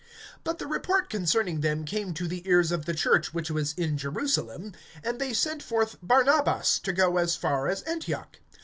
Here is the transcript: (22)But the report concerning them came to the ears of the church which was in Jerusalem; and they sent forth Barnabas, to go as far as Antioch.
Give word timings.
(22)But 0.45 0.57
the 0.57 0.65
report 0.65 1.09
concerning 1.11 1.61
them 1.61 1.85
came 1.85 2.11
to 2.15 2.27
the 2.27 2.41
ears 2.49 2.71
of 2.71 2.85
the 2.87 2.93
church 2.95 3.35
which 3.35 3.51
was 3.51 3.73
in 3.73 3.99
Jerusalem; 3.99 4.73
and 5.03 5.19
they 5.21 5.31
sent 5.31 5.61
forth 5.61 5.97
Barnabas, 6.01 6.79
to 6.79 6.91
go 6.91 7.17
as 7.17 7.35
far 7.35 7.67
as 7.67 7.83
Antioch. 7.83 8.39